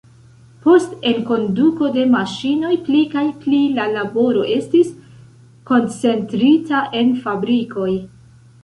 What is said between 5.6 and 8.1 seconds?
koncentrita en fabrikoj.